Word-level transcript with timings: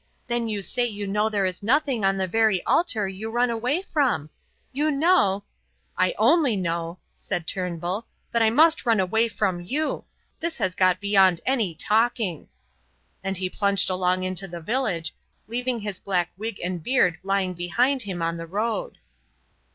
Then 0.25 0.47
you 0.47 0.63
say 0.63 0.83
you 0.87 1.05
know 1.05 1.29
there 1.29 1.45
is 1.45 1.61
nothing 1.61 2.03
on 2.03 2.17
the 2.17 2.25
very 2.25 2.63
altar 2.63 3.07
you 3.07 3.29
run 3.29 3.51
away 3.51 3.83
from. 3.83 4.31
You 4.71 4.89
know" 4.89 5.43
"I 5.95 6.15
only 6.17 6.55
know," 6.55 6.97
said 7.13 7.45
Turnbull, 7.45 8.07
"that 8.31 8.41
I 8.41 8.49
must 8.49 8.83
run 8.83 8.99
away 8.99 9.27
from 9.27 9.61
you. 9.61 10.03
This 10.39 10.57
has 10.57 10.73
got 10.73 10.99
beyond 10.99 11.39
any 11.45 11.75
talking." 11.75 12.47
And 13.23 13.37
he 13.37 13.47
plunged 13.47 13.91
along 13.91 14.23
into 14.23 14.47
the 14.47 14.59
village, 14.59 15.13
leaving 15.47 15.81
his 15.81 15.99
black 15.99 16.31
wig 16.35 16.59
and 16.63 16.81
beard 16.81 17.19
lying 17.21 17.53
behind 17.53 18.01
him 18.01 18.23
on 18.23 18.37
the 18.37 18.47
road. 18.47 18.97